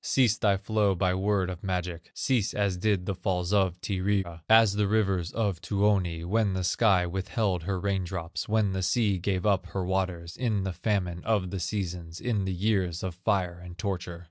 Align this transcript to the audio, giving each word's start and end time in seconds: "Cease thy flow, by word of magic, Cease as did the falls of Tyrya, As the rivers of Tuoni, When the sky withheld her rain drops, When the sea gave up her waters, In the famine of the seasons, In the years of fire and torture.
"Cease 0.03 0.35
thy 0.35 0.57
flow, 0.57 0.95
by 0.95 1.13
word 1.13 1.47
of 1.47 1.63
magic, 1.63 2.09
Cease 2.15 2.55
as 2.55 2.75
did 2.75 3.05
the 3.05 3.13
falls 3.13 3.53
of 3.53 3.79
Tyrya, 3.81 4.41
As 4.49 4.73
the 4.73 4.87
rivers 4.87 5.31
of 5.31 5.61
Tuoni, 5.61 6.25
When 6.25 6.53
the 6.55 6.63
sky 6.63 7.05
withheld 7.05 7.61
her 7.65 7.79
rain 7.79 8.03
drops, 8.03 8.49
When 8.49 8.71
the 8.71 8.81
sea 8.81 9.19
gave 9.19 9.45
up 9.45 9.67
her 9.67 9.85
waters, 9.85 10.35
In 10.35 10.63
the 10.63 10.73
famine 10.73 11.21
of 11.23 11.51
the 11.51 11.59
seasons, 11.59 12.19
In 12.19 12.45
the 12.45 12.51
years 12.51 13.03
of 13.03 13.13
fire 13.13 13.61
and 13.63 13.77
torture. 13.77 14.19